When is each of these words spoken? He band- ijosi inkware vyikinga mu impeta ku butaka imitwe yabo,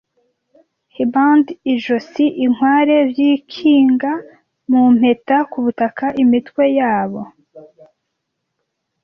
He 0.95 1.03
band- 1.15 1.49
ijosi 1.73 2.25
inkware 2.43 2.95
vyikinga 3.13 4.11
mu 4.69 4.81
impeta 4.91 5.37
ku 5.51 5.57
butaka 5.65 6.05
imitwe 6.23 6.63
yabo, 6.79 7.21